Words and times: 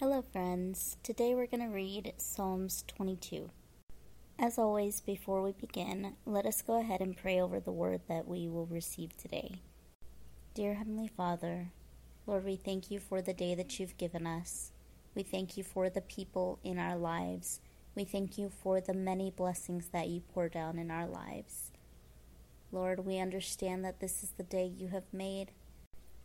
Hello, 0.00 0.22
friends. 0.22 0.96
Today 1.02 1.34
we're 1.34 1.46
going 1.46 1.60
to 1.60 1.66
read 1.66 2.14
Psalms 2.16 2.84
22. 2.88 3.50
As 4.38 4.56
always, 4.58 5.02
before 5.02 5.42
we 5.42 5.52
begin, 5.52 6.14
let 6.24 6.46
us 6.46 6.62
go 6.62 6.80
ahead 6.80 7.02
and 7.02 7.14
pray 7.14 7.38
over 7.38 7.60
the 7.60 7.70
word 7.70 8.00
that 8.08 8.26
we 8.26 8.48
will 8.48 8.64
receive 8.64 9.14
today. 9.18 9.60
Dear 10.54 10.76
Heavenly 10.76 11.06
Father, 11.06 11.72
Lord, 12.26 12.46
we 12.46 12.56
thank 12.56 12.90
you 12.90 12.98
for 12.98 13.20
the 13.20 13.34
day 13.34 13.54
that 13.54 13.78
you've 13.78 13.98
given 13.98 14.26
us. 14.26 14.72
We 15.14 15.22
thank 15.22 15.58
you 15.58 15.64
for 15.64 15.90
the 15.90 16.00
people 16.00 16.60
in 16.64 16.78
our 16.78 16.96
lives. 16.96 17.60
We 17.94 18.04
thank 18.04 18.38
you 18.38 18.48
for 18.48 18.80
the 18.80 18.94
many 18.94 19.30
blessings 19.30 19.88
that 19.88 20.08
you 20.08 20.22
pour 20.32 20.48
down 20.48 20.78
in 20.78 20.90
our 20.90 21.06
lives. 21.06 21.72
Lord, 22.72 23.04
we 23.04 23.18
understand 23.18 23.84
that 23.84 24.00
this 24.00 24.22
is 24.22 24.30
the 24.30 24.44
day 24.44 24.64
you 24.64 24.88
have 24.88 25.12
made 25.12 25.50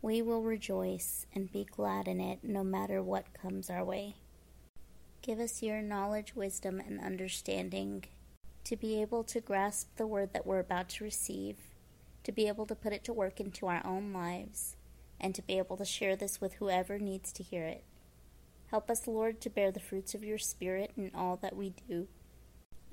we 0.06 0.22
will 0.22 0.40
rejoice 0.40 1.26
and 1.34 1.50
be 1.50 1.64
glad 1.64 2.06
in 2.06 2.20
it 2.20 2.38
no 2.44 2.62
matter 2.62 3.02
what 3.02 3.34
comes 3.34 3.68
our 3.68 3.84
way. 3.84 4.14
Give 5.20 5.40
us 5.40 5.64
your 5.64 5.82
knowledge, 5.82 6.36
wisdom, 6.36 6.78
and 6.78 7.00
understanding 7.00 8.04
to 8.62 8.76
be 8.76 9.02
able 9.02 9.24
to 9.24 9.40
grasp 9.40 9.96
the 9.96 10.06
word 10.06 10.32
that 10.32 10.46
we're 10.46 10.60
about 10.60 10.90
to 10.90 11.02
receive, 11.02 11.56
to 12.22 12.30
be 12.30 12.46
able 12.46 12.66
to 12.66 12.76
put 12.76 12.92
it 12.92 13.02
to 13.02 13.12
work 13.12 13.40
into 13.40 13.66
our 13.66 13.84
own 13.84 14.12
lives, 14.12 14.76
and 15.20 15.34
to 15.34 15.42
be 15.42 15.58
able 15.58 15.76
to 15.76 15.84
share 15.84 16.14
this 16.14 16.40
with 16.40 16.54
whoever 16.54 17.00
needs 17.00 17.32
to 17.32 17.42
hear 17.42 17.64
it. 17.64 17.82
Help 18.70 18.88
us, 18.88 19.08
Lord, 19.08 19.40
to 19.40 19.50
bear 19.50 19.72
the 19.72 19.80
fruits 19.80 20.14
of 20.14 20.22
your 20.22 20.38
Spirit 20.38 20.92
in 20.96 21.10
all 21.16 21.34
that 21.38 21.56
we 21.56 21.74
do. 21.88 22.06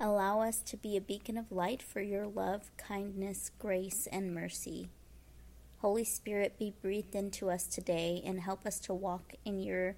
Allow 0.00 0.40
us 0.40 0.62
to 0.62 0.76
be 0.76 0.96
a 0.96 1.00
beacon 1.00 1.38
of 1.38 1.52
light 1.52 1.80
for 1.80 2.00
your 2.00 2.26
love, 2.26 2.72
kindness, 2.76 3.52
grace, 3.56 4.08
and 4.10 4.34
mercy. 4.34 4.88
Holy 5.84 6.04
Spirit, 6.04 6.58
be 6.58 6.72
breathed 6.80 7.14
into 7.14 7.50
us 7.50 7.66
today 7.66 8.22
and 8.24 8.40
help 8.40 8.64
us 8.64 8.80
to 8.80 8.94
walk 8.94 9.34
in 9.44 9.58
your 9.58 9.96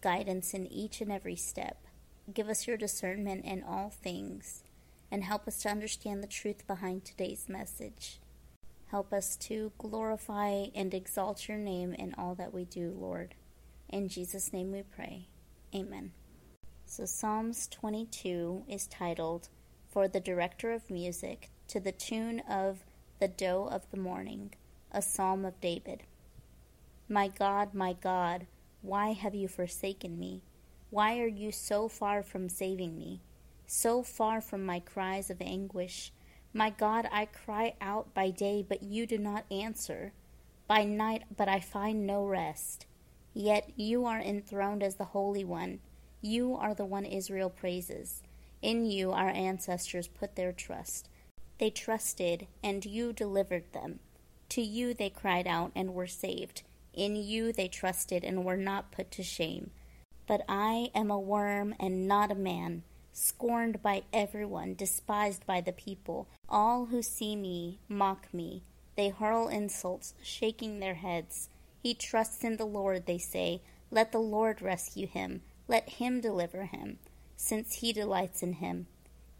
guidance 0.00 0.52
in 0.52 0.66
each 0.66 1.00
and 1.00 1.12
every 1.12 1.36
step. 1.36 1.86
Give 2.34 2.48
us 2.48 2.66
your 2.66 2.76
discernment 2.76 3.44
in 3.44 3.62
all 3.62 3.88
things 3.88 4.64
and 5.12 5.22
help 5.22 5.46
us 5.46 5.58
to 5.58 5.68
understand 5.68 6.24
the 6.24 6.26
truth 6.26 6.66
behind 6.66 7.04
today's 7.04 7.48
message. 7.48 8.18
Help 8.88 9.12
us 9.12 9.36
to 9.36 9.70
glorify 9.78 10.66
and 10.74 10.92
exalt 10.92 11.46
your 11.46 11.56
name 11.56 11.94
in 11.94 12.16
all 12.18 12.34
that 12.34 12.52
we 12.52 12.64
do, 12.64 12.92
Lord. 12.98 13.36
In 13.88 14.08
Jesus' 14.08 14.52
name 14.52 14.72
we 14.72 14.82
pray. 14.82 15.28
Amen. 15.72 16.10
So, 16.84 17.04
Psalms 17.04 17.68
22 17.68 18.64
is 18.66 18.88
titled, 18.88 19.50
For 19.88 20.08
the 20.08 20.18
Director 20.18 20.72
of 20.72 20.90
Music, 20.90 21.48
to 21.68 21.78
the 21.78 21.92
tune 21.92 22.40
of 22.50 22.80
The 23.20 23.28
Doe 23.28 23.68
of 23.70 23.88
the 23.92 23.98
Morning 23.98 24.50
a 24.92 25.02
psalm 25.02 25.44
of 25.44 25.60
David. 25.60 26.02
My 27.08 27.28
God, 27.28 27.74
my 27.74 27.92
God, 27.94 28.46
why 28.82 29.12
have 29.12 29.34
you 29.34 29.48
forsaken 29.48 30.18
me? 30.18 30.42
Why 30.90 31.18
are 31.18 31.26
you 31.26 31.52
so 31.52 31.88
far 31.88 32.22
from 32.22 32.48
saving 32.48 32.96
me? 32.96 33.22
So 33.66 34.02
far 34.02 34.40
from 34.40 34.64
my 34.64 34.80
cries 34.80 35.30
of 35.30 35.42
anguish? 35.42 36.12
My 36.54 36.70
God, 36.70 37.08
I 37.12 37.26
cry 37.26 37.74
out 37.80 38.14
by 38.14 38.30
day, 38.30 38.64
but 38.66 38.82
you 38.82 39.06
do 39.06 39.18
not 39.18 39.44
answer. 39.50 40.12
By 40.66 40.84
night, 40.84 41.24
but 41.36 41.48
I 41.48 41.60
find 41.60 42.06
no 42.06 42.24
rest. 42.24 42.86
Yet 43.34 43.70
you 43.76 44.06
are 44.06 44.20
enthroned 44.20 44.82
as 44.82 44.96
the 44.96 45.04
Holy 45.04 45.44
One. 45.44 45.80
You 46.20 46.54
are 46.56 46.74
the 46.74 46.86
one 46.86 47.04
Israel 47.04 47.50
praises. 47.50 48.22
In 48.62 48.84
you 48.84 49.12
our 49.12 49.28
ancestors 49.28 50.08
put 50.08 50.34
their 50.34 50.52
trust. 50.52 51.08
They 51.58 51.70
trusted, 51.70 52.46
and 52.62 52.84
you 52.84 53.12
delivered 53.12 53.72
them. 53.72 54.00
To 54.50 54.62
you 54.62 54.94
they 54.94 55.10
cried 55.10 55.46
out 55.46 55.72
and 55.74 55.94
were 55.94 56.06
saved. 56.06 56.62
In 56.94 57.16
you 57.16 57.52
they 57.52 57.68
trusted 57.68 58.24
and 58.24 58.44
were 58.44 58.56
not 58.56 58.90
put 58.90 59.10
to 59.12 59.22
shame. 59.22 59.70
But 60.26 60.42
I 60.48 60.90
am 60.94 61.10
a 61.10 61.18
worm 61.18 61.74
and 61.78 62.08
not 62.08 62.32
a 62.32 62.34
man, 62.34 62.82
scorned 63.12 63.82
by 63.82 64.02
everyone, 64.12 64.74
despised 64.74 65.46
by 65.46 65.60
the 65.60 65.72
people. 65.72 66.28
All 66.48 66.86
who 66.86 67.02
see 67.02 67.36
me 67.36 67.78
mock 67.88 68.32
me. 68.32 68.62
They 68.96 69.10
hurl 69.10 69.48
insults, 69.48 70.14
shaking 70.22 70.80
their 70.80 70.94
heads. 70.94 71.50
He 71.82 71.94
trusts 71.94 72.42
in 72.42 72.56
the 72.56 72.66
Lord, 72.66 73.06
they 73.06 73.18
say. 73.18 73.62
Let 73.90 74.12
the 74.12 74.18
Lord 74.18 74.60
rescue 74.60 75.06
him. 75.06 75.42
Let 75.68 75.88
him 75.88 76.20
deliver 76.20 76.64
him, 76.64 76.98
since 77.36 77.74
he 77.74 77.92
delights 77.92 78.42
in 78.42 78.54
him. 78.54 78.86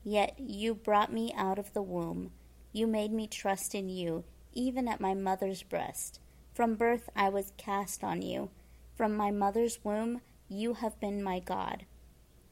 Yet 0.05 0.39
you 0.39 0.75
brought 0.75 1.13
me 1.13 1.33
out 1.37 1.59
of 1.59 1.73
the 1.73 1.83
womb. 1.83 2.31
You 2.73 2.87
made 2.87 3.13
me 3.13 3.27
trust 3.27 3.75
in 3.75 3.89
you 3.89 4.25
even 4.59 4.89
at 4.89 5.01
my 5.01 5.15
mother's 5.15 5.63
breast. 5.63 6.19
From 6.53 6.75
birth 6.75 7.09
I 7.15 7.29
was 7.29 7.53
cast 7.57 8.03
on 8.03 8.23
you. 8.23 8.51
From 8.97 9.17
my 9.17 9.31
mother's 9.31 9.79
womb 9.85 10.21
you 10.49 10.75
have 10.75 10.99
been 10.99 11.23
my 11.23 11.39
God. 11.39 11.87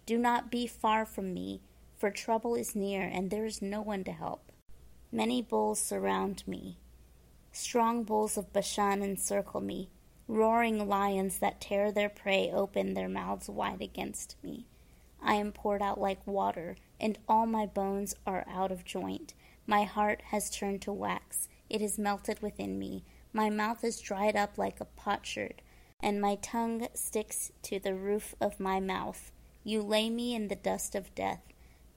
Do 0.06 0.16
not 0.16 0.48
be 0.48 0.68
far 0.68 1.04
from 1.04 1.34
me, 1.34 1.62
for 1.96 2.10
trouble 2.10 2.54
is 2.54 2.76
near, 2.76 3.02
and 3.02 3.28
there 3.28 3.44
is 3.44 3.60
no 3.60 3.82
one 3.82 4.04
to 4.04 4.12
help. 4.12 4.52
Many 5.10 5.42
bulls 5.42 5.80
surround 5.80 6.44
me. 6.46 6.78
Strong 7.50 8.04
bulls 8.04 8.36
of 8.36 8.52
Bashan 8.52 9.02
encircle 9.02 9.60
me. 9.60 9.90
Roaring 10.28 10.86
lions 10.86 11.38
that 11.38 11.60
tear 11.60 11.90
their 11.90 12.08
prey 12.08 12.52
open 12.52 12.94
their 12.94 13.08
mouths 13.08 13.48
wide 13.48 13.82
against 13.82 14.36
me. 14.44 14.66
I 15.20 15.34
am 15.34 15.50
poured 15.50 15.82
out 15.82 16.00
like 16.00 16.24
water, 16.24 16.76
and 17.00 17.18
all 17.26 17.46
my 17.46 17.66
bones 17.66 18.14
are 18.24 18.44
out 18.48 18.70
of 18.70 18.84
joint. 18.84 19.34
My 19.66 19.82
heart 19.82 20.22
has 20.26 20.50
turned 20.50 20.82
to 20.82 20.92
wax 20.92 21.48
it 21.68 21.82
is 21.82 21.98
melted 21.98 22.40
within 22.40 22.78
me. 22.78 23.04
My 23.32 23.50
mouth 23.50 23.84
is 23.84 24.00
dried 24.00 24.36
up 24.36 24.56
like 24.56 24.80
a 24.80 24.84
potsherd, 24.84 25.62
and 26.00 26.20
my 26.20 26.36
tongue 26.36 26.88
sticks 26.94 27.52
to 27.62 27.78
the 27.78 27.94
roof 27.94 28.34
of 28.40 28.60
my 28.60 28.80
mouth. 28.80 29.32
You 29.64 29.82
lay 29.82 30.10
me 30.10 30.34
in 30.34 30.48
the 30.48 30.56
dust 30.56 30.94
of 30.94 31.14
death. 31.14 31.40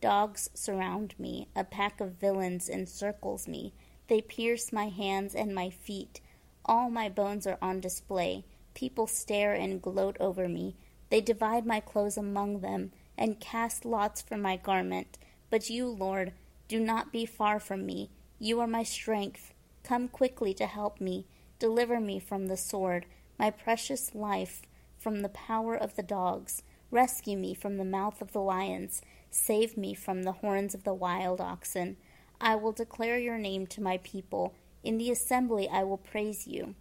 Dogs 0.02 0.50
surround 0.54 1.14
me. 1.20 1.48
A 1.56 1.64
pack 1.64 2.02
of 2.02 2.14
villains 2.14 2.70
encircles 2.70 3.48
me. 3.48 3.74
They 4.08 4.22
pierce 4.22 4.74
my 4.74 4.90
hands 4.90 5.36
and 5.36 5.54
my 5.54 5.70
feet. 5.70 6.22
All 6.66 6.90
my 6.90 7.10
bones 7.10 7.46
are 7.46 7.58
on 7.62 7.80
display. 7.80 8.46
People 8.74 9.08
stare 9.08 9.54
and 9.54 9.82
gloat 9.82 10.18
over 10.20 10.48
me. 10.48 10.76
They 11.10 11.22
divide 11.22 11.66
my 11.66 11.80
clothes 11.80 12.18
among 12.18 12.62
them 12.62 12.92
and 13.18 13.40
cast 13.40 13.86
lots 13.86 14.22
for 14.22 14.38
my 14.38 14.56
garment. 14.56 15.18
But 15.50 15.70
you, 15.70 15.88
Lord, 15.88 16.34
do 16.68 16.80
not 16.80 17.12
be 17.12 17.26
far 17.26 17.60
from 17.60 17.86
me. 17.86 18.10
You 18.40 18.60
are 18.62 18.68
my 18.68 18.84
strength. 18.84 19.54
Come 19.84 20.08
quickly 20.08 20.54
to 20.56 20.66
help 20.66 21.00
me. 21.02 21.26
Deliver 21.60 22.00
me 22.00 22.20
from 22.20 22.48
the 22.48 22.58
sword, 22.58 23.06
my 23.38 23.50
precious 23.50 24.14
life 24.16 24.62
from 24.98 25.22
the 25.22 25.30
power 25.30 25.76
of 25.76 25.96
the 25.96 26.04
dogs. 26.04 26.62
Rescue 26.92 27.38
me 27.38 27.54
from 27.54 27.78
the 27.78 27.86
mouth 27.86 28.22
of 28.22 28.32
the 28.32 28.42
lions. 28.42 29.02
Save 29.30 29.78
me 29.78 29.94
from 29.94 30.24
the 30.24 30.34
horns 30.34 30.74
of 30.74 30.84
the 30.84 30.94
wild 30.94 31.40
oxen. 31.40 31.98
I 32.42 32.56
will 32.56 32.72
declare 32.72 33.18
your 33.18 33.38
name 33.38 33.68
to 33.68 33.82
my 33.82 33.98
people. 33.98 34.54
In 34.84 34.98
the 34.98 35.12
assembly 35.12 35.70
I 35.70 35.84
will 35.84 35.98
praise 35.98 36.48
you. 36.48 36.76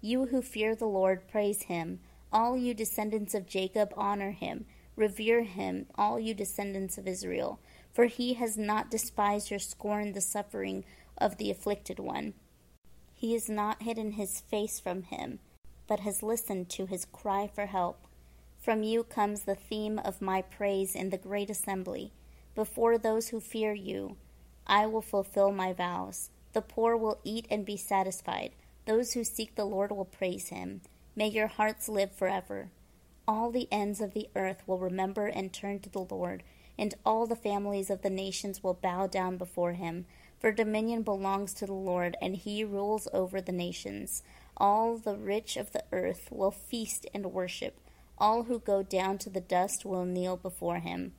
You 0.00 0.26
who 0.26 0.42
fear 0.42 0.74
the 0.74 0.86
Lord, 0.86 1.28
praise 1.28 1.64
him. 1.64 2.00
All 2.32 2.56
you 2.56 2.74
descendants 2.74 3.34
of 3.34 3.46
Jacob, 3.46 3.92
honor 3.96 4.30
him. 4.30 4.64
Revere 4.96 5.42
him, 5.42 5.86
all 5.96 6.18
you 6.18 6.34
descendants 6.34 6.98
of 6.98 7.06
Israel. 7.06 7.60
For 7.92 8.06
he 8.06 8.34
has 8.34 8.56
not 8.56 8.90
despised 8.90 9.52
or 9.52 9.58
scorned 9.58 10.14
the 10.14 10.20
suffering 10.20 10.84
of 11.18 11.36
the 11.36 11.50
afflicted 11.50 11.98
one. 11.98 12.34
He 13.14 13.34
has 13.34 13.48
not 13.48 13.82
hidden 13.82 14.12
his 14.12 14.40
face 14.40 14.80
from 14.80 15.04
him, 15.04 15.38
but 15.86 16.00
has 16.00 16.22
listened 16.22 16.68
to 16.70 16.86
his 16.86 17.04
cry 17.04 17.48
for 17.52 17.66
help. 17.66 18.06
From 18.60 18.82
you 18.82 19.04
comes 19.04 19.42
the 19.42 19.54
theme 19.54 19.98
of 19.98 20.22
my 20.22 20.42
praise 20.42 20.94
in 20.94 21.10
the 21.10 21.18
great 21.18 21.50
assembly. 21.50 22.12
Before 22.54 22.98
those 22.98 23.28
who 23.28 23.40
fear 23.40 23.72
you, 23.72 24.16
I 24.66 24.86
will 24.86 25.02
fulfill 25.02 25.52
my 25.52 25.72
vows. 25.72 26.30
The 26.52 26.62
poor 26.62 26.96
will 26.96 27.20
eat 27.24 27.46
and 27.50 27.64
be 27.64 27.76
satisfied. 27.76 28.52
Those 28.86 29.12
who 29.12 29.24
seek 29.24 29.54
the 29.54 29.64
Lord 29.64 29.90
will 29.90 30.04
praise 30.04 30.48
him. 30.48 30.80
May 31.14 31.28
your 31.28 31.46
hearts 31.46 31.88
live 31.88 32.12
forever. 32.12 32.70
All 33.26 33.50
the 33.50 33.68
ends 33.70 34.00
of 34.00 34.14
the 34.14 34.28
earth 34.34 34.62
will 34.66 34.78
remember 34.78 35.26
and 35.26 35.52
turn 35.52 35.78
to 35.80 35.90
the 35.90 36.00
Lord, 36.00 36.42
and 36.78 36.94
all 37.04 37.26
the 37.26 37.36
families 37.36 37.90
of 37.90 38.02
the 38.02 38.10
nations 38.10 38.62
will 38.62 38.74
bow 38.74 39.06
down 39.06 39.36
before 39.36 39.72
him. 39.72 40.06
For 40.42 40.50
dominion 40.50 41.04
belongs 41.04 41.54
to 41.54 41.66
the 41.66 41.72
Lord, 41.72 42.16
and 42.20 42.34
he 42.34 42.64
rules 42.64 43.06
over 43.12 43.40
the 43.40 43.52
nations. 43.52 44.24
All 44.56 44.96
the 44.96 45.14
rich 45.14 45.56
of 45.56 45.70
the 45.70 45.84
earth 45.92 46.32
will 46.32 46.50
feast 46.50 47.06
and 47.14 47.32
worship. 47.32 47.78
All 48.18 48.42
who 48.42 48.58
go 48.58 48.82
down 48.82 49.18
to 49.18 49.30
the 49.30 49.40
dust 49.40 49.84
will 49.84 50.04
kneel 50.04 50.36
before 50.36 50.80
him. 50.80 51.12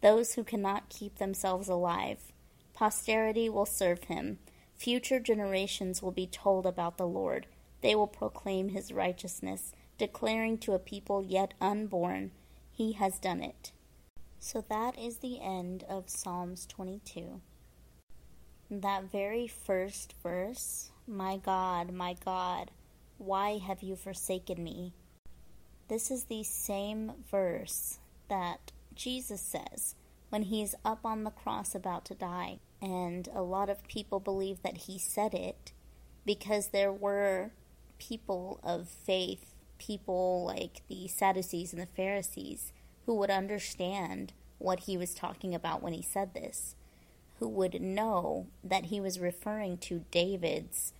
Those 0.00 0.34
who 0.34 0.44
cannot 0.44 0.90
keep 0.90 1.16
themselves 1.18 1.68
alive. 1.68 2.32
Posterity 2.72 3.48
will 3.48 3.66
serve 3.66 4.04
him. 4.04 4.38
Future 4.76 5.18
generations 5.18 6.00
will 6.00 6.12
be 6.12 6.28
told 6.28 6.64
about 6.64 6.98
the 6.98 7.06
Lord. 7.08 7.46
They 7.80 7.96
will 7.96 8.06
proclaim 8.06 8.68
his 8.68 8.92
righteousness, 8.92 9.72
declaring 9.98 10.56
to 10.58 10.74
a 10.74 10.78
people 10.78 11.24
yet 11.24 11.52
unborn, 11.60 12.30
He 12.70 12.92
has 12.92 13.18
done 13.18 13.42
it. 13.42 13.72
So 14.38 14.64
that 14.68 14.96
is 14.96 15.16
the 15.16 15.40
end 15.40 15.82
of 15.88 16.08
Psalms 16.08 16.64
22 16.66 17.40
that 18.70 19.10
very 19.10 19.46
first 19.46 20.14
verse, 20.22 20.90
My 21.06 21.38
God, 21.38 21.92
my 21.92 22.14
God, 22.24 22.70
why 23.16 23.58
have 23.58 23.82
you 23.82 23.96
forsaken 23.96 24.62
me? 24.62 24.92
This 25.88 26.10
is 26.10 26.24
the 26.24 26.42
same 26.42 27.12
verse 27.30 27.98
that 28.28 28.72
Jesus 28.94 29.40
says 29.40 29.94
when 30.28 30.42
he's 30.42 30.74
up 30.84 31.00
on 31.04 31.24
the 31.24 31.30
cross 31.30 31.74
about 31.74 32.04
to 32.06 32.14
die. 32.14 32.58
And 32.82 33.28
a 33.34 33.42
lot 33.42 33.70
of 33.70 33.88
people 33.88 34.20
believe 34.20 34.62
that 34.62 34.76
he 34.76 34.98
said 34.98 35.32
it 35.34 35.72
because 36.26 36.68
there 36.68 36.92
were 36.92 37.52
people 37.98 38.60
of 38.62 38.88
faith, 38.88 39.54
people 39.78 40.44
like 40.44 40.82
the 40.88 41.08
Sadducees 41.08 41.72
and 41.72 41.80
the 41.80 41.86
Pharisees, 41.86 42.72
who 43.06 43.14
would 43.14 43.30
understand 43.30 44.34
what 44.58 44.80
he 44.80 44.96
was 44.98 45.14
talking 45.14 45.54
about 45.54 45.82
when 45.82 45.94
he 45.94 46.02
said 46.02 46.34
this, 46.34 46.74
who 47.38 47.48
would 47.48 47.80
know 47.80 48.46
that 48.64 48.86
he 48.86 49.00
was 49.00 49.20
referring 49.20 49.78
to 49.78 50.04
David's 50.10 50.92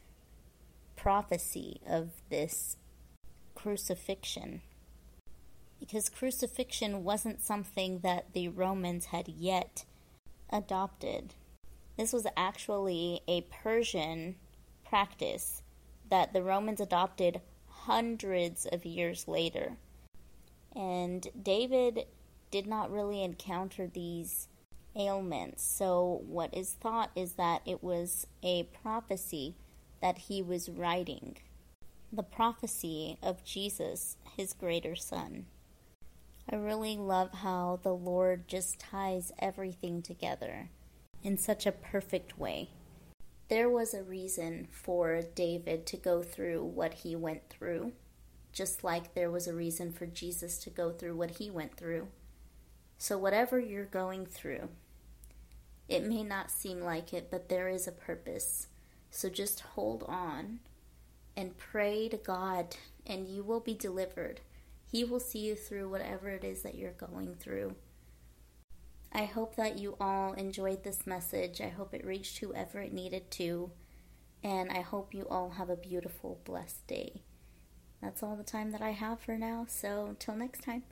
prophecy 0.97 1.81
of 1.89 2.11
this 2.31 2.77
crucifixion. 3.55 4.63
Because 5.81 6.09
crucifixion 6.09 7.05
wasn't 7.05 7.41
something 7.41 8.01
that 8.01 8.33
the 8.33 8.49
Romans 8.49 9.07
had 9.07 9.29
yet 9.29 9.85
adopted. 10.51 11.35
This 11.97 12.13
was 12.13 12.27
actually 12.37 13.21
a 13.27 13.43
Persian 13.43 14.37
practice 14.85 15.63
that 16.09 16.33
the 16.33 16.43
Romans 16.43 16.81
adopted 16.81 17.41
hundreds 17.69 18.67
of 18.67 18.85
years 18.85 19.29
later. 19.29 19.77
And 20.75 21.27
David 21.41 22.07
did 22.51 22.67
not 22.67 22.91
really 22.91 23.23
encounter 23.23 23.87
these 23.87 24.49
ailments. 24.99 25.63
So, 25.63 26.23
what 26.27 26.53
is 26.55 26.73
thought 26.73 27.11
is 27.15 27.35
that 27.35 27.63
it 27.65 27.83
was 27.83 28.27
a 28.43 28.65
prophecy 28.83 29.57
that 30.01 30.19
he 30.19 30.43
was 30.43 30.69
writing 30.69 31.37
the 32.13 32.23
prophecy 32.23 33.19
of 33.23 33.45
Jesus, 33.45 34.17
his 34.37 34.55
greater 34.55 34.97
son. 34.97 35.47
I 36.51 36.57
really 36.57 36.97
love 36.97 37.33
how 37.33 37.81
the 37.83 37.95
Lord 37.95 38.49
just 38.49 38.79
ties 38.79 39.33
everything 39.39 40.01
together 40.01 40.71
in 41.23 41.37
such 41.37 41.67
a 41.67 41.73
perfect 41.73 42.39
way. 42.39 42.71
There 43.51 43.69
was 43.69 43.93
a 43.93 44.03
reason 44.03 44.69
for 44.71 45.21
David 45.35 45.85
to 45.87 45.97
go 45.97 46.23
through 46.23 46.65
what 46.65 46.95
he 46.95 47.15
went 47.15 47.49
through, 47.51 47.93
just 48.53 48.83
like 48.83 49.15
there 49.15 49.31
was 49.31 49.47
a 49.47 49.55
reason 49.55 49.93
for 49.93 50.07
Jesus 50.07 50.59
to 50.59 50.71
go 50.71 50.91
through 50.91 51.17
what 51.17 51.33
he 51.33 51.51
went 51.51 51.77
through. 51.77 52.09
So, 52.97 53.19
whatever 53.19 53.61
you're 53.61 53.85
going 53.85 54.27
through, 54.27 54.69
it 55.89 56.07
may 56.07 56.23
not 56.23 56.51
seem 56.51 56.81
like 56.81 57.13
it, 57.13 57.31
but 57.31 57.49
there 57.49 57.69
is 57.69 57.89
a 57.89 57.93
purpose. 57.93 58.69
So, 59.11 59.29
just 59.29 59.61
hold 59.61 60.05
on 60.07 60.61
and 61.37 61.57
pray 61.57 62.09
to 62.09 62.17
God, 62.17 62.77
and 63.07 63.27
you 63.27 63.43
will 63.43 63.61
be 63.61 63.75
delivered. 63.75 64.41
He 64.91 65.05
will 65.05 65.21
see 65.21 65.41
you 65.41 65.55
through 65.55 65.89
whatever 65.89 66.29
it 66.29 66.45
is 66.45 66.63
that 66.63 66.75
you're 66.75 66.93
going 66.93 67.35
through. 67.35 67.75
I 69.13 69.25
hope 69.25 69.57
that 69.57 69.79
you 69.79 69.97
all 70.01 70.35
enjoyed 70.35 70.85
this 70.85 71.07
message. 71.07 71.61
I 71.61 71.69
hope 71.69 71.95
it 71.95 72.05
reached 72.05 72.39
whoever 72.39 72.81
it 72.81 72.93
needed 72.93 73.31
to. 73.33 73.71
And 74.43 74.71
I 74.71 74.81
hope 74.81 75.15
you 75.15 75.27
all 75.31 75.51
have 75.51 75.71
a 75.71 75.77
beautiful, 75.77 76.41
blessed 76.45 76.87
day. 76.87 77.23
That's 78.03 78.23
all 78.23 78.37
the 78.37 78.45
time 78.45 78.71
that 78.73 78.83
I 78.83 78.91
have 78.91 79.21
for 79.21 79.37
now. 79.37 79.67
So, 79.69 80.15
till 80.19 80.37
next 80.37 80.63
time. 80.63 80.83